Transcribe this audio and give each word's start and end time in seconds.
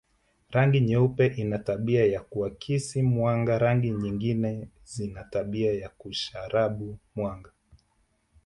Rangi 0.49 0.81
nyeupe 0.81 1.25
ina 1.27 1.59
tabia 1.59 2.05
ya 2.05 2.21
kuakisi 2.21 3.01
mwanga 3.03 3.57
rangi 3.59 3.89
nyingine 3.91 4.67
zina 4.83 5.23
tabia 5.23 5.73
ya 5.73 5.89
kusharabu 5.89 6.97
mwanga 7.15 7.51